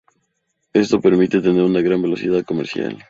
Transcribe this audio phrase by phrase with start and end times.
[0.73, 2.97] Esto permite tener una gran velocidad comercial.